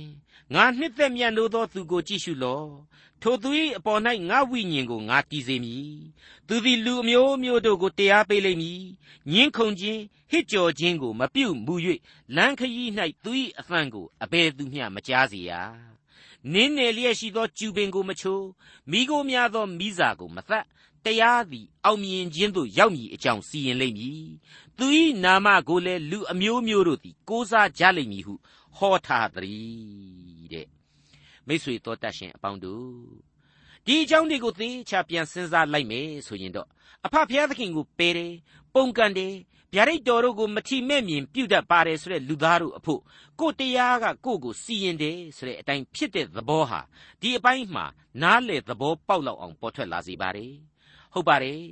[0.54, 2.68] ငါနှစ်သက်မြတ်လို့သောသူကိုကြည့်ရှုလော့
[3.22, 4.00] ထိုသူ၏အပေါ်၌
[4.30, 5.92] ငါဝိညာဉ်ကိုငါတည်စေမည်
[6.48, 8.82] သူသည်လူအမျိုးမျိုးတို့ကိုတရားပေးလိမ့်မည်
[9.30, 11.74] ညှင်းခုန်ခြင်းဟစ်ကြော်ခြင်းကိုမပြုတ်မူ၍
[12.36, 12.90] လမ်းခရီး၌
[13.24, 15.52] သူ၏အသံကိုအဘယ်သူမျှမကြားစေရ
[16.52, 18.46] နင်းနယ်လျက်ရှိသောကျူပင်ကိုမချိုး
[18.90, 20.64] မိโกများသောမိစာကိုမသတ်
[21.08, 24.28] တရားသည် အောင်မြင်ခြင်းသို့ရောက်မည်အကြောင်း စီရင်လိမ့်မည်
[24.78, 24.86] သူ၏
[25.24, 28.34] နာမကိုလည်း လူအမျိုးမျိုးတို့သည် ကိုးစားကြလိမ့်မည်ဟု
[28.76, 30.66] ဟောထားသည်တဲ့
[31.46, 32.92] မိษွေတော်တတ်ရှင်အပေါင်းတို့
[33.86, 36.68] ဒီအကြောင်းတွေကိုသေချာပြန်စဉ်းစားလိုက်မယ်ဆိုရင်တော့
[37.06, 38.34] အဖဖျားသခင်ကိုပယ်တယ်
[38.74, 39.34] ပုံကန်တယ်
[39.74, 43.00] ဗျာဒိတ်တော်တို့ကို မထီမဲ့မြင်ပြုတ်တတ်ပါတယ်ဆိုတဲ့လူသားတို့အဖို့
[43.40, 46.80] ကိုတရားကကိုကိုစီရင်တယ်ဆိုတဲ့အတိုင်းဖြစ်တဲ့သဘောဟာ
[47.20, 47.86] ဒီအပိုင်းမှာ
[48.22, 50.52] နားလေသဘောပေါက်လောက်အောင်ပေါ်ထွက်လာစေပါတယ်
[51.12, 51.62] ဟုတ်ပါတယ်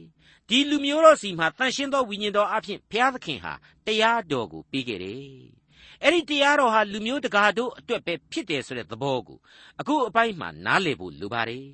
[0.49, 3.53] ဒီလူမျိုးတော်စီမှာတန်ရှင်းသောဝိညာဉ်တော်အဖြစ်ဘုရားသခင်ဟာ
[3.87, 5.57] တရားတော်ကိုပေးခဲ့တယ်
[6.03, 9.39] အဲ့ဒီတရားတော်ဟာလူမျိုးတကာတို့အတွက်ပဲဖြစ်တယ်ဆိုတဲ့သဘောကို
[9.81, 11.67] အခုအပိုင်းမှာနားလည်ဖို့လိုပါတယ်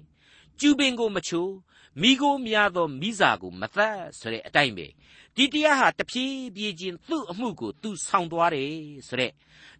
[0.60, 1.52] ကျူပင်ကိုမချိုး
[2.00, 4.86] မိကိုများသောမိစာကိုမသက်ဆိုတဲ့အတိုင်းပဲ
[5.36, 8.72] ဒီတရားဟာတဖြည်းဖြည်းချင်းသူ့အမှုကိုသူဆောင်သွားတယ်
[9.08, 9.32] ဆိုတဲ့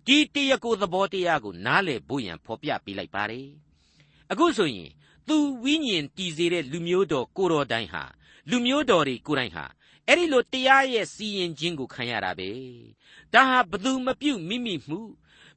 [0.06, 3.48] ဒီတရားကိုသဘောတရားကိုနားလည်ဖို့ရန်ဖော်ပြပေးလိုက်ပါတယ်
[4.30, 4.90] အခုဆိုရင်
[5.28, 8.04] သူဝိညာဉ်တည်စေတဲ့လူမျိုးတော်ကိုတော်တိုင်းဟာ
[8.50, 9.64] လူမျိုးတော်တွေကိုယ်တိုင်ဟာ
[10.08, 12.50] အဲ့ဒီလိုတရားရဲ့စီရင်ခြင်းကိုခံရတာပဲ
[13.32, 15.00] ဒါဟာဘသူမပြုတ်မိမိမှု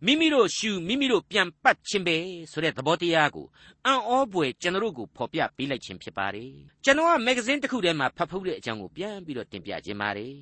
[0.06, 2.18] မိမိတို့ရှူမိမိတို့ပြန်ပတ်ခြင်းပဲ
[2.52, 3.48] ဆိုတဲ့သဘောတရားကို
[3.86, 6.52] အံ့ဩပွေကျွန်တော်တို့ကိုဖော်ပြပေးလိုက်ခြင်းဖြစ်ပါတယ်
[6.84, 10.36] ကျွန်တော်ကမဂ္ဂဇင်းတစ်ခုထဲမှာဖတ်ဖူးတဲ့အကြောင်းကိုပြန်ပြီးတော့တင်ပြခြင်းပါတယ်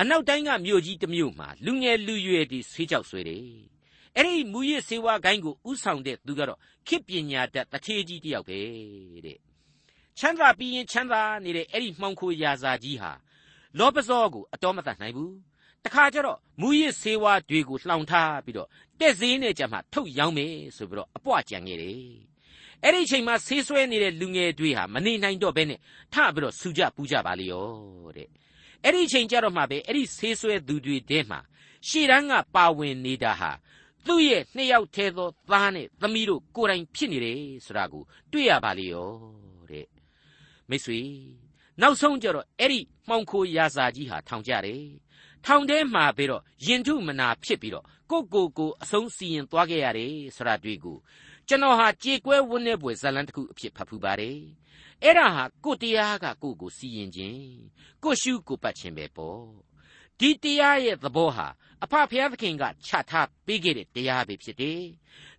[0.00, 3.75] အနောက်တိုင်းကမြို့ကြီးတစ်မြို့မှာလူငယ်လူရွယ်ဒီဆွေးကြောက်ဆွေးတယ်
[4.16, 8.58] အဲ့ဒီမူရစ်စေဝါဂိုင်းကိုဥဆောင်တဲ့သူကတော့ခေပညာတတ်တထေးကြီးတယောက်ပဲ
[9.24, 9.38] တဲ့
[10.18, 13.12] ချမ်းသာပြီးရင်ချမ်းသာနေတဲ့အဲ့ဒီမှောင်ခိုရာဇာကြီးဟာ
[13.78, 15.34] လောပဇောကိုအတော်မတတ်နိုင်ဘူး
[15.84, 22.00] တခါကျတော့မူရစ်ဆေးဝါးတွေကိုလှောင်ထားပြီးတော့တက်စည်းနဲ့ကြမှာထုတ်ရောင်းမယ်ဆိုပြီးတော့အပွားကြံခဲ့တယ်
[22.82, 25.80] အဲ့ဒီအချိန်မှာဆေးဆွဲနေတဲ့လူငယ်တွေဟာမနေနိုင်တော့ဘဲနဲ့
[26.12, 27.66] ထပြီးတော့စူကြပူကြပါလေရော
[28.16, 28.28] တဲ့
[28.84, 31.40] အဲ့ဒီအချိန်ကျတော့မှပဲအဲ့ဒီဆေးဆွဲသူတွေတဲမှာ
[31.88, 33.50] ရှေ့တန်းကပါဝင်နေတာဟာ
[34.06, 39.10] သူ့ရဲ့နှစ်ယောက်ထဲသောသားနဲ့သမီးတို့ကိုယ်တိုင်ဖြစ်နေတယ်ဆိုတာကိုတွေ့ရပါလေရော
[39.70, 39.86] တဲ့
[40.68, 41.00] မိတ်ဆွေ
[41.80, 44.84] နောက်ဆုံးကျတော့အဲ့ဒီမှောင်ခိုရာဇာကြီးဟာထောင်ကြတယ်
[45.44, 50.96] ထောင်ထဲမှာပြီးတော့ရင်ထုမနာဖြစ်ပြီးတော့ကိုကိုကိုအဆုံးစီရင်သွားခဲ့ရတယ်ဆိုတာတွေ့ကို
[51.48, 54.38] ကျွန်တော်ဟာကြေကွဲဝန်းနေပွေဇလန်တစ်ခုအဖြစ်ဖတ်ဖူးပါတယ်
[55.02, 57.42] အဲ့ဒါဟာကိုတရားကကိုကိုစီရင်ခြင်း
[58.02, 59.40] ကိုရှုကိုပတ်ခြင်းပဲပေါ့
[60.20, 61.46] ဒီတရားရဲ့သဘောဟာ
[61.84, 64.82] အဖဖျားသခင်ကချထားပေးခဲ့တဲ့တရားပဲဖြစ်တယ်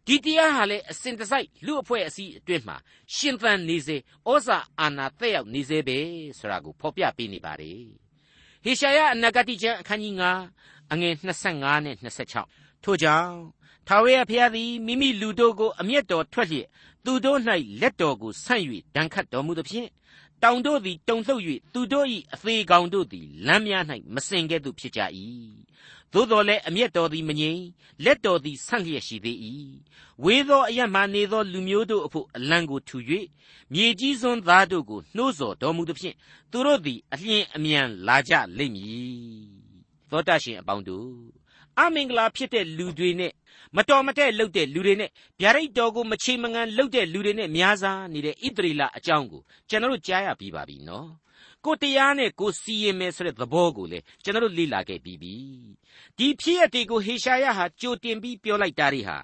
[0.05, 2.77] ဒီတရားဟာလည်းအစဉ်တစိုက်လူအဖွဲ့အစည်းအတွင်းမှာ
[3.15, 3.97] ရှင်သန်နေစေ
[4.29, 5.97] ဩဇာအာဏာသက်ရောက်နေစေပဲ
[6.37, 7.81] ဆိုတာကိုဖော်ပြပေးနေပါတယ်
[8.63, 10.15] ဟေရှာယအနာဂတိကျမ်းအခန်းကြီး
[10.53, 11.13] 9အငယ်
[11.47, 11.95] 25နဲ့
[12.39, 13.33] 26ထို့ကြောင့်
[13.87, 16.67] ထာဝရဘုရားသည်မိမိလူတို့ကိုအမျက်တော်ထွက်လျက်
[17.05, 17.39] သူတို့၌
[17.81, 18.63] လက်တော်ကိုဆန့်၍
[18.95, 19.89] ဒဏ်ခတ်တော်မူသဖြင့်
[20.43, 21.41] တောင်တို့သည်တုန်လှုပ်၍
[21.73, 25.01] သူတို့၏အသေးကောင်တို့သည်လမ်းများ၌မစင်ကဲ့သို့ဖြစ်ကြ၏
[26.13, 27.61] သို့တော်လည်းအမျက်တော်သည်မငြိမ်
[28.03, 29.37] လက်တော်သည်ဆန့်လျက်ရှိသေး၏
[30.23, 32.97] ဝေသောအရမှနေသောလူမျိုးတို့အဖို့အလံကိုထူ၍
[33.73, 36.15] မြေကြီးစွန်းသားတို့ကိုနှိုးဆော်တော်မူသဖြင့်
[36.51, 39.47] သူတို့သည်အလျင်အမြန်လာကြလိမ့်မည်
[40.09, 41.11] သောတရှင်အပေါင်းတို့
[41.79, 43.31] အမင်္ဂလာဖြစ်တဲ့လူတွေနဲ့
[43.75, 45.09] မတော်မတဲ့လှုပ်တဲ့လူတွေနဲ့
[45.41, 51.09] ဗျာဒိတ်တော်ကိုမချေမငံလှုပ်တဲ့လူတွေနဲ့များစားနေတဲ့ဣသရေလအကြောင်းကိုကျွန်တော်တို့ကြားရပြီးပါပြီနော်
[51.65, 55.35] ကိုတရားနဲ့ကိုစီရင်မယ်ဆိုတဲ့သဘောကိုလေကျွန်တော်တို့လေ့လာခဲ့ပြီးပြီ
[56.17, 59.17] ဒီဖြစ်ရတွေကိုဟေရှာယဟာကြိုတင်ပြီးပြောလိုက်တာတွေဟာ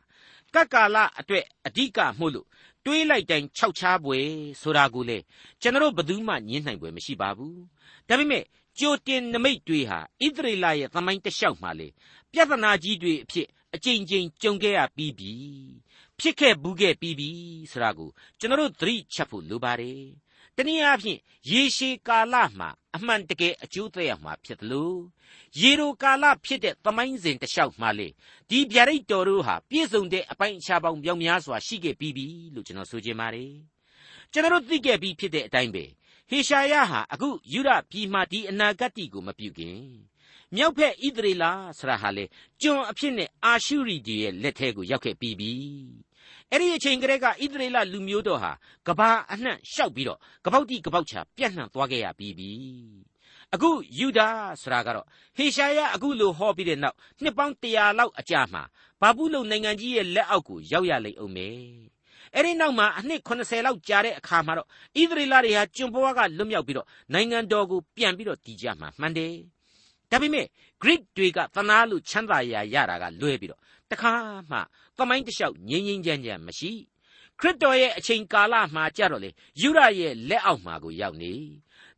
[0.53, 2.47] ကပ်ကာလအတွက်အဓိကမှုလို့
[2.85, 4.17] တွေးလိုက်တိုင်းခြောက်ခြားပွဲ
[4.61, 5.17] ဆိုတာကိုလေ
[5.61, 7.59] ကျွန်တော်ဘယ်သူမှညင်းနိုင်ပွဲမရှိပါဘူး
[8.07, 8.43] ဒါပေမဲ့
[8.79, 11.87] ကြိုတင်နမိတ်တွေဟာဣသရေလရဲ့သမိုင်းတလျှောက်မှာလေ
[12.31, 15.33] ပြဿနာကြီးတွေအဖြစ် အကြိမ်ကြိမ်ကြုံခဲ့ရပြီးပြီ
[16.19, 17.29] ဖြစ်ခဲ့ဘူးခဲ့ပြီးပြီ
[17.71, 18.09] ဆိုတာကို
[18.39, 20.01] ကျွန်တော်တို့သတိချက်ဖို့လိုပါတယ်
[20.57, 24.97] တနည်းအားဖြင့်ရေရှည်ကာလမှာအမှန်တကယ်အကျိုးသက်ရောက်မှာဖြစ်တယ်လို့
[25.59, 28.07] ရေရိုကာလဖြစ်တဲ့သမိုင်းစဉ်တစ်လျှောက်မှာလေ
[28.49, 33.53] ဒီဗျာဒိတ်တော်တို့ဟာပြည့်စုံတဲ့အပိုင်းအခြားပေါင်းပြောင်းများစွာရှိခဲ့ပြီးပြီလို့ကျွန်တော်ဆိုချင်ပါတယ်
[34.31, 35.85] ကျွန်တော်သိခဲ့ပြီးဖြစ်တဲ့အတိုင်းပဲ
[36.29, 39.79] ဟေရှာယဟာအခုယူရပြည်မှဒီအနာဂတ်တီကိုမပြုခင်
[40.55, 41.43] မြောက်ဖက်ဣသရေလ
[41.77, 42.25] ဆရာဟာလေ
[42.61, 45.51] ကျွန်အဖြစ်နဲ့အာရှုရိတွေရဲ့လက်ထဲကိုရောက်ခဲ့ပြီးပြီ
[46.49, 48.51] အဲ့ဒီအချိန်ကလေးကဣသရေလလူမျိုးတော်ဟာ
[48.87, 52.51] ကဘာအနှံ့ရှောက်ပြီးတော့ကပောက်တိကပောက်ချပြန့်နှံ့သွားခဲ့ရပြီးပြီ
[53.53, 54.27] အခုယူဒာ
[54.61, 55.05] ဆိုတာကတော့
[55.37, 58.63] ဟေရှာယအခုလိုဟောပြီးတဲ့နောက်နှစ်ပေါင်း100လောက်အကြာမှာ
[59.01, 61.57] ဘာဘူးလုံနိုင်ငံကြီးရဲ့လက်အောက်ကိုရောက်ရလိမ့်အောင်မယ်
[62.35, 64.69] အဲ့ဒီနောက်မှာအနှစ်80လောက်ကြာတဲ့အခါမှာတော့ဣ
[65.09, 69.33] သရေလတွေဟာကျွံပွားကလွတ်မြောက်ပြီးတော့နိုင်ငံတော်ကိုပြန်ပြီးတော့တည်ကြမှာမှန်တယ်
[70.13, 70.45] ဒါပေမဲ့
[70.81, 74.13] Greek တွေကသနာလို့ချမ်းသာရာရတာကလွဲပြီးတော့တခါ
[74.51, 74.57] မှ
[74.97, 76.71] သမိုင်းတလျှောက်ငြိမ်းငြိမ်းချမ်းချမ်းမရှိ
[77.39, 79.29] ခရစ်တော်ရဲ့အချိန်ကာလမှာကြတော့လေ
[79.61, 81.33] ယူရရဲ့လက်အောက်မှာကိုရောက်နေ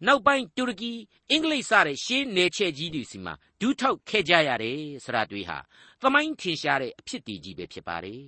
[0.05, 0.91] နောက်ပိုင်းတူရကီ
[1.31, 5.57] အင်္ဂလိပ်စတဲ့ရှေးနယ်ချဲ့ကြီးတွေစီမှာဒူးထောက်ခဲ့ကြရတယ်ဆိုတာတွေဟာ
[6.01, 8.21] သမိုင်းထင်ရှားတဲ့အဖြစ်တည်ကြီးပဲဖြစ်ပါတယ်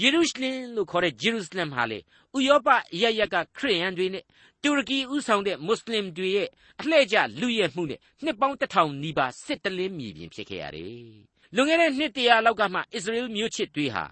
[0.00, 1.98] ယေရုရှလင်လို့ခေါ်တဲ့ဂျေရုရှလင်ဟာလေ
[2.36, 4.24] ဥရောပအရရက်ကခရစ်ယာန်တွေနဲ့
[4.62, 6.48] တူရကီဥဆောင်တဲ့မွတ်စလင်တွေရဲ့
[6.80, 11.02] အလှည့်ကျလူရဲမှုနဲ့နှစ်ပေါင်းတစ်ထောင်နီးပါးစစ်တလင်းမြေပြင်ဖြစ်ခဲ့ရတယ်။
[11.54, 14.04] လွန်ခဲ့တဲ့နှစ်တရာလောက်ကမှအစ္စရေလမျိုးချစ်တွေဟာ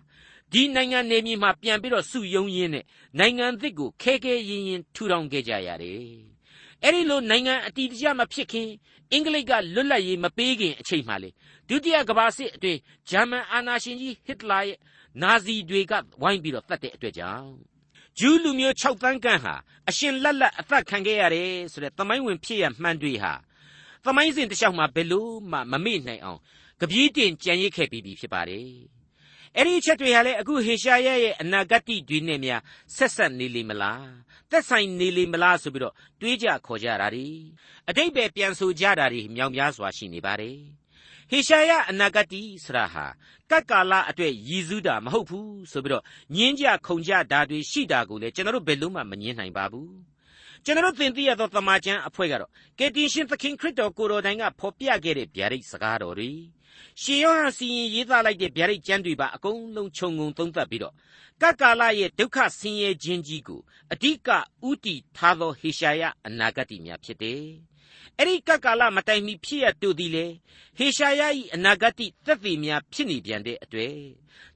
[0.52, 2.84] ဒီနိုင်ငံနေမြေမှာပြန်ပြီးတော့စုယုံရင်းနဲ့
[3.18, 6.04] နိုင်ငံသစ်ကိုခဲခဲရင်ရင်ထူထောင်ခဲ့ကြရတယ်။
[6.84, 8.68] အဲ့ဒီလိုနိုင်ငံအတီးတကျမဖြစ်ခင်
[9.12, 11.30] အင်္ဂလိပ်ကလွတ်လပ်ရေးမပေးခင်အချိန်မှလေ
[11.68, 14.78] ဒုတိယကမ္ဘာစစ်အတွင်းဂျာမန်အာနာရှင်ကြီးဟစ်လာရဲ့
[15.22, 17.50] နာဇီတွေကဝိုင်းပြီးတော့တတ်တဲ့အတွက်ကြောင့်
[18.18, 19.54] ဂျူးလူမျိုး6တန်းကန့်ဟာ
[19.88, 23.32] အရှင်လက်လက်အသက်ခံခဲ့ရတယ်ဆိုတဲ့သမိုင်းဝင်ဖြစ်ရမှန်တွေဟာ
[24.04, 26.40] သမိုင်းစဉ်တစ်လျှောက်မှာဘယ်လို့မှမမေ့နိုင်အောင်
[26.80, 28.66] ကြပြည့်တင်ကြံရစ်ခဲ့ပြီးပြီဖြစ်ပါတယ်
[29.56, 32.62] အဲ့ဒီအချက်တွေဟာလေအခုဟေရှာယရဲ့အနာဂတ်တွေနဲ့များ
[32.96, 34.08] ဆက်ဆက်နေလိမ့်မလား
[34.50, 37.26] သက်ဆိုင်နေလိမ့်မလားဆိုပြီးတော့တွေးကြခေါ်ကြတာ ड़ी
[37.88, 40.79] အတိတ်ပဲပြန်ဆိုကြတာ ड़ी မြောင်များစွာရှိနေပါတယ်
[41.32, 43.06] ဟေရှာယအနာဂတ်ဆရာဟာ
[43.50, 46.04] ကတ်ကာလအတွက်ရည်စူးတာမဟုတ်ဘူးဆိုပြီးတော့
[46.36, 49.92] ညင်းကြခုံကြတာတွေရှိတာကိုလည်းကျွန်တော်တို့ဘယ်လို့မှမငင်းနိုင်ပါဘူး
[50.64, 56.30] ကျွန်တော်တို့သင်သိရသောတမန်ကျမ်းအဖွဲ့ကတော့ကယ်တင်ရှင်သခင်ခရစ်တော်ကိုယ်တော်တိုင်ကဖော်ပြခဲ့တဲ့ဗျာဒိတ်စကားတော်တွေ
[57.02, 60.94] ရှင်ယောဟန်စီရင်ရေးသားလိုက်တဲ့ဗျာဒိတ်ကျမ်းတွေပါအကုန်လုံးခြုံငုံသုံးသပ်ပြီးတော့
[61.42, 63.60] ကတ်ကာလရဲ့ဒုက္ခဆင်းရဲခြင်းကြီးကို
[63.92, 64.28] အဓိက
[64.68, 67.44] ဥတီထားသောဟေရှာယအနာဂတ်များဖြစ်တယ်
[68.22, 70.26] အဲ့ဒီကပ်ကာလမတိုင်မီဖြစ်ရတူသည်လေ
[70.78, 71.22] ဟေရှာယ၏
[71.54, 71.94] အနာဂတ်
[72.26, 73.96] သက်သေများဖြစ်နေပြန်တဲ့အတွေ့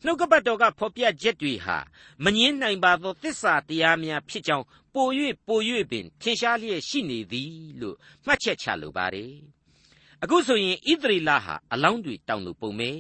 [0.05, 1.79] နှုတ်ကပတ်တော်ကဖော်ပြချက်တွေဟာ
[2.25, 5.09] မငင်းနိုင်ပါသောသစ္စာတရားများဖြစ်ကြောင်းပို၍
[5.47, 7.97] ပို၍ပင်ထင်ရှားလျက်ရှိနေသည်လို့
[8.27, 9.35] မှတ်ချက်ချလိုပါတယ်
[10.23, 12.99] အခုဆိုရင်ဣသရေလဟာအလောင်းတွေတောင်းလို့ပုံမယ်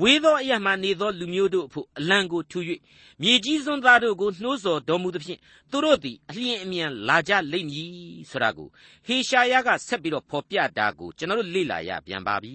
[0.00, 2.58] ဝေသောအရမှနေသောလူမျိုးတို့အဖို့အလံကိုထူ၍
[3.22, 7.92] မြေကြီးစွန်းသားတို့ကိုနှိုးဆော်တော်မူသဖြင့်သူတို့သည်အလျင်အမြန်လာကြလိမ့်မည်
[8.30, 8.68] ဆိုတာကို
[9.06, 12.54] ဟေရှာယကဆက်ပြီးတော့ဖော်ပြတာကိုကျွန်တော်တို့လေ့လာရပြန်ပါပြီ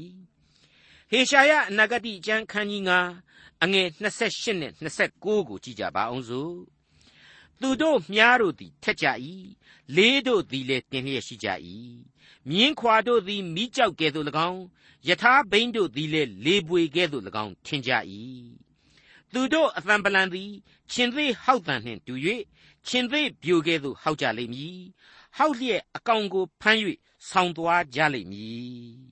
[1.11, 2.83] ဟေရှာယအနာဂတိကျမ်းခန်းကြီး
[3.23, 6.53] 9အငယ်28နဲ့29ကိုကြည့်ကြပါအောင်စို့
[7.61, 9.07] သူတို့မြားတို့သည်ထက်ကြ၏
[9.95, 11.47] လေးတို့သည်လည်းတင်လျက်ရှိကြ၏
[12.49, 14.61] မြင်းခွာတို့သည်မိကြောက်ကဲ့သို့၎င်း
[15.07, 17.91] ယထာဘိန်းတို့သည်လည်းလေပွေကဲ့သို့၎င်းထင်ကြ၏
[19.33, 20.51] သူတို့အသံပလံသည်
[20.93, 22.13] ရှင်သေးဟောက်တန်နှင့်တူ၍
[22.87, 24.79] ရှင်သေးပြိုကဲ့သို့ဟောက်ကြလိမ့်မည်
[25.37, 26.79] ဟောက်လျက်အကောင်ကိုဖမ်း၍
[27.29, 29.07] ဆောင်းသွားကြလိမ့်မည်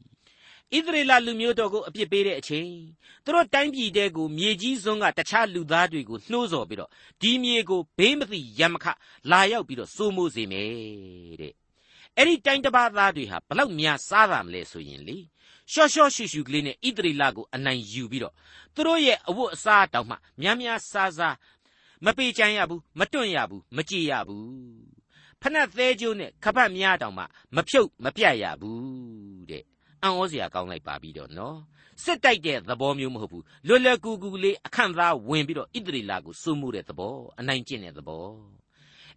[0.74, 2.71] ဣသရေလလူမျိုးတော်ကိုအပြစ်ပေးတဲ့အချိန်
[3.24, 6.89] သူတို့တိုင်းပြည်တဲကိုမြေကြီးစွန်းကတခြားလူသားတွေကိုနှိုးဆော်ပြီးတော့
[7.21, 8.86] ဒီမြေကိုဘေးမသိရမခ
[9.32, 11.64] လာရောက်ပြီးတော့စိုးမိုးစေမယ်တဲ့
[12.17, 15.17] အဲ့ဒီတိုင်းတစ်ပါးသားတွေဟာဘလောက်များစားတာမလဲဆိုရင်လေ
[15.71, 18.34] ရှော့ရှော့ရှူရှူကလေးနဲ့ဣသရေလကိုအနိုင်ယူပြီးတော့
[18.73, 21.36] သူတို့ရဲ့အဝတ်အစားတောင်မှများများစားစား
[22.06, 24.95] မပေချမ်းရဘူးမတွန့်ရဘူးမကြည်ရဘူး
[25.41, 27.23] ဖနက်သေးကျိုးနဲ့ခပတ်များတောင်မှ
[27.56, 29.63] မဖြုတ်မပြတ်ရဘူးတဲ့
[30.01, 31.58] အံ့ဩစရာကောင်းလိုက်ပါပြီတော့နော်
[32.04, 38.25] စစ်တိုက်တဲ့သဘောမျိုးမဟုတ်ဘူးလွယ်လွယ်ကူကူလေးအခန့်သားဝင်ပြီးတော့ဣသရေလကိုစိုးမိုးတဲ့သဘောအနိုင်ကျင့်တဲ့သဘော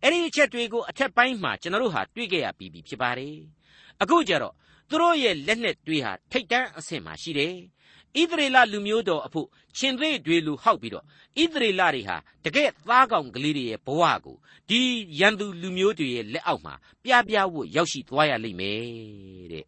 [0.02, 3.37] အဲ့ဒီအချက်တွေကိုအထက်ပိုင်းမှာကျွန်တော်တို့ဟာတွေ့ကြရပြီးပြီဖြစ်ပါတယ်
[4.02, 4.54] အခုကျတော့
[4.88, 7.54] သူတို့ရဲ့လက်နက်တွေဟာထိတ်တန်းအဆင့်မှာရှိတယ်
[8.16, 14.37] ဣဣသရေလလူမျိုးတော်အဖို့ရှင်သေးတွေလူဟောက်ပြီးတော့ဣသရေလတွေဟာတကယ်သားကောင်ကလေးတွေရဲ့ဘဝကို
[14.68, 14.80] ဒီ
[15.20, 18.78] ရန်သူလူမျိုးတွေရဲ့လက်အောက်မှာပြပြဝတ်ရောက်ရှိသွားရလိမ့်မယ်
[19.52, 19.64] တဲ့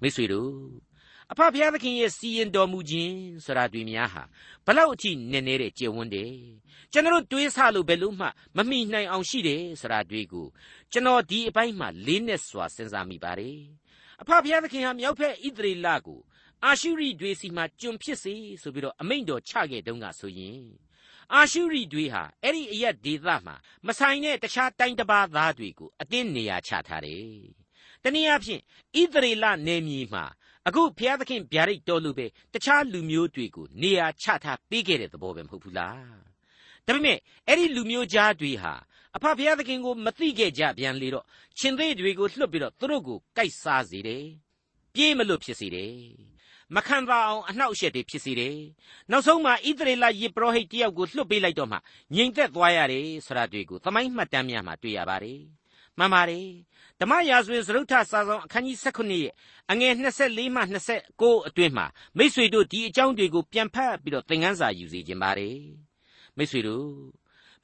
[0.00, 0.87] မိတ်ဆွေတို့
[1.32, 4.22] အဖဖျားသခင်ရဲ့စီရင်တော်မူခြင်းဆိုတာတွေများဟာ
[4.66, 6.34] ဘလောက်အထိနည်းနေတဲ့ကျေဝန်းတယ်
[6.92, 10.46] ကျွန်တော်တွေးဆလို့ဘယ်လို့မှမမိနိုင်အောင်ရှိတယ်ဆိုတာတွေကို
[10.92, 13.58] ကျွန်တော်ဒီအပိုင်းမှာလေးနဲ့စွာစဉ်းစားမိပါတယ်
[14.20, 16.20] အဖဖျားသခင်ဟာမြောက်ဖက်ဣသရေလကို
[16.64, 20.62] အာရှုရိတွေစီမှာကျွန်ဖြစ်စေဆိုပြီးတော့အမိန့်တော်ချခဲ့တုန်းကဆိုရင်
[21.34, 23.54] အာရှုရိတွေဟာအဲ့ဒီအရက်ဒေသမှာ
[23.86, 27.28] မဆိုင်တဲ့တခြားတိုင်းတစ်ပါးသားတွေကိုအတင်းနေရာချထားတယ်။
[28.02, 28.62] တနည်းအားဖြင့်
[29.00, 30.24] ဣသရေလနယ်မြေမှာ
[30.68, 36.16] အခုဘုရားသခင်ဗျာဒိတ်တော်လူပဲတခြားလူမျိုးတွေကိုနေရာချထားပေးခဲ့တဲ့သဘောပဲမဟုတ်ဘူးလား။
[36.86, 38.74] ဒါပေမဲ့အဲ့ဒီလူမျိုးကြားတွေဟာ
[39.16, 41.24] အဖဘုရားသခင်ကိုမသိခဲ့ကြပြန်လေတော့
[41.58, 44.24] ရှင်သေးတွေကိုလွှတ်ပြီးတော့သူတို့ကိုကြိုက်စားစေတယ်။
[44.94, 45.96] ပြေးမလို့ဖြစ်စေတယ်
[46.74, 48.58] မခံပါအောင်အနှောက်အယှက်တွေဖြစ်စေတယ်။
[49.10, 51.78] နောက်ဆုံးမှာဣသရေလယေဘရဟိတ်တယောက်ကိုလွှတ်ပေးလိုက်တော့မှ
[52.14, 55.40] ငြိမ်သက်သွားရတယ်ဆိုတာတွေ့ကိုသမိုင်းမှတ်တမ်းများမှာတွေ့ရပါတယ်။
[55.98, 56.48] မှန်ပါတယ်။
[56.99, 59.33] ဓမ္မရာဇဝင်စရုပ်ထစာဆောင်အခန်းကြီး19ရဲ့
[59.71, 60.61] အငယ်24မှ
[61.03, 61.85] 29အတွင်းမှာ
[62.17, 65.57] မိษွေတို့ဒီအကြောင်းတွေကိုပြန်ဖတ်ပြီးတော့သင်ခန်းစာယူစီခြင်းပါတယ်။
[66.37, 66.87] မိษွေတို့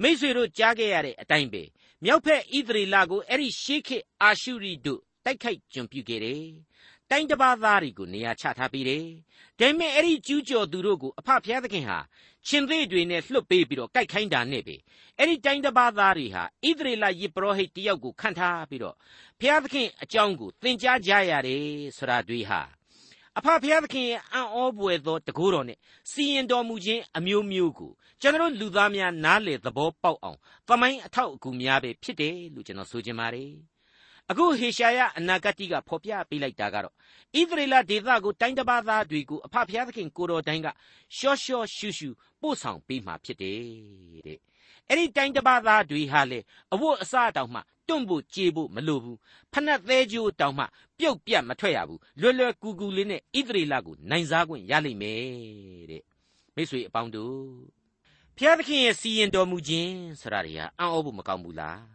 [0.01, 1.63] မိษွေတို့ကြားခဲ့ရတဲ့အတိုင်းပဲ
[2.03, 6.43] မြောက်ဖက်ဣသရေလကိုအဲ့ဒီရှေးခေတ်အာရှုရိတို့တိုက်ခိုက်ကျွန်ပြုခဲ့တယ်။
[7.10, 9.04] တိုင်းတစ်ပါးသားတွေကိုနေရာချထားပေးတယ်။
[9.58, 11.98] ဒါပေမဲ့အဲ့ဒီကျူးကျော်သူတို့ကိုအဖဖျားသခင်ဟာ
[12.48, 14.76] ရှင်သေးတွေနဲ့လွှတ်ပေးပြီးတော့ကြိုက်ခိုင်းတာနဲ့ပဲ
[15.18, 18.96] အဲ့ဒီတိုင်းတစ်ပါးသားတွေဟာဣသရေလယေဘရဟိတ်တယောက်ကိုခန့်ထားပြီးတော့
[19.40, 21.64] ဖျားသခင်အကြောင်းကိုသင်ကြားကြရတယ်
[21.96, 22.60] ဆိုတာတွေဟာ
[23.38, 25.78] အဖဖျားသခင်ရဲ့အံ့ဩပွေသောတကူတော်နဲ့
[26.10, 30.38] စီရင်တော်မူခြင်းအမျိုးမျိုးကိုကျွန်တော်လူသားများနားလေသဘောပေါက်အောင်
[30.68, 33.73] သမိုင်းအထောက်အကူများပဲဖြစ်တယ်လို့ကျွန်တော်ဆိုချင်ပါတယ်
[34.30, 40.68] အခုဟေရှာယအနာဂတ်ကဖော်ပြပေးလိုက်တာကတော့ဣသရေလဒေသကိုတိုင်းတစ်ပါးသားတွေကိုအဖဖျားသခင်ကိုတော်တိုင်းက
[41.16, 42.08] ရှော့ရှော့ရှူရှူ
[42.40, 43.60] ပို့ဆောင်ပေးမှာဖြစ်တယ်
[44.26, 44.38] တဲ့
[44.88, 46.38] အဲ့ဒီတိုင်းတစ်ပါးသားတွေဟာလေ
[46.72, 49.18] အဝတ်အစားတောင်မှတွန့်ဖို့ကြေဖို့မလိုဘူး
[49.52, 50.64] ဖနှက်သေးကြိုးတောင်မှ
[50.98, 55.22] ပြုတ်ပြတ်မထွက်ရဘူးလွယ်လွယ်ကူကူလေးနဲ့ဣသရေလကိုနိုင်စားခွင့်ရလိမ့်မယ်
[55.90, 56.02] တဲ့
[56.54, 57.38] မိတ်ဆွေအပေါင်းတို့
[58.36, 61.93] ဖျားသခင်ရဲ့စီရင်တော်မူခြင်းဆိုတာတွေဟာအံ့ဩဖို့မကောင်းဘူးလား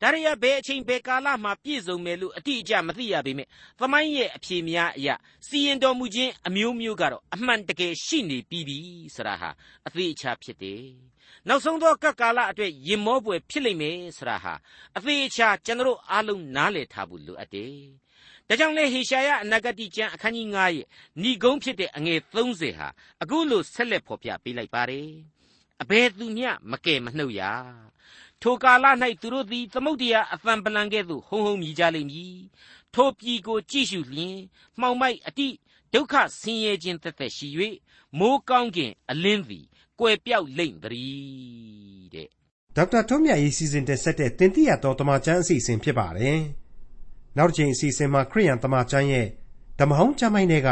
[0.00, 5.14] ဒါတွေကဘယ်အချိန်ဘယ်ကာလမှာပြည့်စုံမယ်လို့အတိအကျမသိရပေမဲ့သမိုင်းရဲ့အဖြေများအရာ
[5.46, 8.78] စီရင်တော်မူခြင်းအမျိုးမျိုးကတော့အမှန်တကယ်ရှိနေပြီးပြီ
[9.14, 9.50] ဆိုတာဟာ
[9.86, 10.84] အသေးအချာဖြစ်တယ်။
[11.48, 14.54] နောက်ဆုံးသောကပ်ကာလအတွက်ရင်မောပွေဖြစ်လိမ့်မယ်ဆိုတာဟာ
[14.96, 17.76] အသေးအချာကျွန်တော်အားလုံးနားလည်ထားဖို့လိုအပ်တယ်။
[18.48, 20.86] ဒါကြောင့်လေဟေရှာယအနာဂတိကျမ်းအခန်းကြီး9ရဲ့
[21.22, 22.88] ဏိဂုံးဖြစ်တဲ့အငယ်30ဟာ
[23.22, 25.08] အခုလိုဆက်လက်ဖော်ပြပေးလိုက်ပါတယ်။
[25.82, 27.42] အဘယ်သူမျှမကယ်မနှုတ်ရ
[28.42, 28.86] ထိုကာလ၌
[29.20, 32.36] သူတို့သည် သမုတ်တရားအသံပလံကဲ့သို့ ဟုံဟုံမြည်ကြလိမ့်မည်
[32.94, 34.38] ထိုပြည်ကို ကြည့်ရှုလျင်
[34.80, 35.48] မှောင်မိုက်အတိ
[35.92, 37.48] ဒုက္ခဆင်းရဲခြင်းတက်တက်ရှိ၍
[38.18, 39.64] မိုးကောင်းကင်အလင်းသည်
[40.00, 42.28] ကွယ်ပြောက်လိမ့်သည်တဲ့
[42.76, 46.38] ဒေါက်တာထွန်းမြတ်ရေး စီစဉ်တင်ဆက်တဲ့တင်ပြတော်တမချန်းအစီအစဉ်ဖြစ်ပါတယ်
[47.36, 49.26] နောက်တစ်ချိန်အစီအစဉ်မှာ ခရိယန်တမချန်းရဲ့
[49.78, 50.70] ဓမ္မဟောင်းကျမ်းပိုင်းတွေက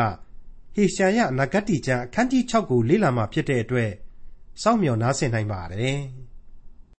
[0.75, 3.91] ဟေရှာယနဂတ်တီကျမ်း အခန်းကြီး6ကို လေ့လာမှဖြစ်တဲ့အတွက်
[4.63, 5.99] စောင့်မျှော်နားဆင်နိုင်ပါတယ်။